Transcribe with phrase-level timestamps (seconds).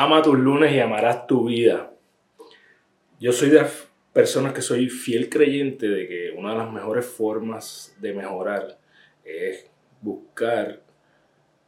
[0.00, 1.90] Ama tus lunes y amarás tu vida.
[3.18, 7.04] Yo soy de las personas que soy fiel creyente de que una de las mejores
[7.04, 8.78] formas de mejorar
[9.24, 9.68] es
[10.00, 10.78] buscar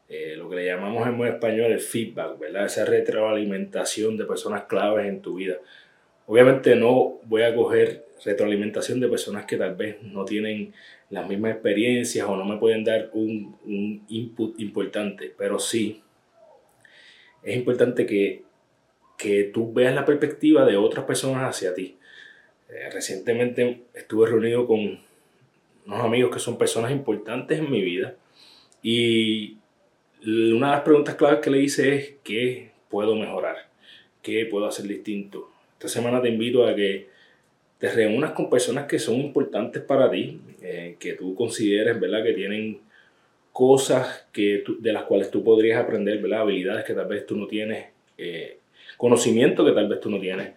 [0.09, 2.67] eh, lo que le llamamos en buen español el feedback, ¿verdad?
[2.67, 5.57] Esa retroalimentación de personas claves en tu vida.
[6.27, 10.73] Obviamente no voy a coger retroalimentación de personas que tal vez no tienen
[11.09, 16.01] las mismas experiencias o no me pueden dar un, un input importante, pero sí
[17.43, 18.43] es importante que,
[19.17, 21.97] que tú veas la perspectiva de otras personas hacia ti.
[22.69, 25.01] Eh, recientemente estuve reunido con
[25.87, 28.15] unos amigos que son personas importantes en mi vida
[28.83, 29.57] y
[30.25, 33.57] una de las preguntas claves que le hice es ¿qué puedo mejorar?
[34.23, 35.51] ¿Qué puedo hacer distinto?
[35.73, 37.09] Esta semana te invito a que
[37.79, 42.23] te reúnas con personas que son importantes para ti, eh, que tú consideres ¿verdad?
[42.23, 42.81] que tienen
[43.53, 46.41] cosas que de las cuales tú podrías aprender, ¿verdad?
[46.41, 47.87] habilidades que tal vez tú no tienes,
[48.19, 48.59] eh,
[48.97, 50.53] conocimiento que tal vez tú no tienes,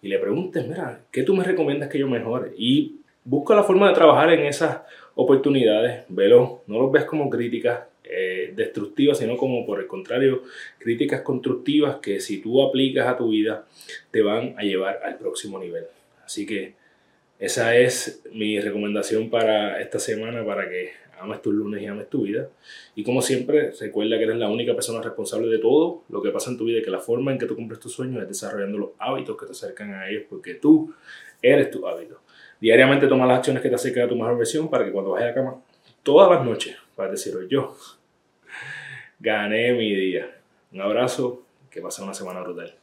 [0.00, 2.52] y le preguntes, mira, ¿qué tú me recomiendas que yo mejore?
[2.56, 4.80] Y busca la forma de trabajar en esas
[5.14, 10.44] oportunidades, velo, no los ves como críticas eh, destructivas, sino como por el contrario,
[10.78, 13.66] críticas constructivas que si tú aplicas a tu vida
[14.10, 15.84] te van a llevar al próximo nivel.
[16.24, 16.74] Así que
[17.38, 22.22] esa es mi recomendación para esta semana para que ames tus lunes y ames tu
[22.22, 22.48] vida.
[22.94, 26.50] Y como siempre, recuerda que eres la única persona responsable de todo lo que pasa
[26.50, 28.78] en tu vida y que la forma en que tú cumples tus sueños es desarrollando
[28.78, 30.94] los hábitos que te acercan a ellos porque tú
[31.42, 32.20] eres tu hábito.
[32.60, 35.26] Diariamente toma las acciones que te acercan a tu mejor versión para que cuando vayas
[35.26, 35.62] a la cama
[36.02, 37.76] todas las noches vas a decir, yo
[39.18, 40.34] gané mi día.
[40.72, 42.74] Un abrazo, que pase una semana brutal.